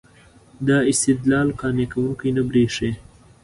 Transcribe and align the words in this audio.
دا 0.67 0.77
استدلال 0.91 1.47
قانع 1.59 1.85
کوونکی 1.93 2.29
نه 2.37 2.43
برېښي. 2.49 2.91